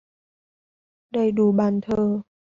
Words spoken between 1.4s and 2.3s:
bàn thờ